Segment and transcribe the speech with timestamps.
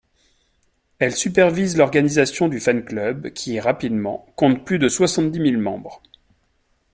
[0.97, 6.01] Elle supervise l'organisation du fan-club qui, rapidement, compte plus de soixante-dix mille membres.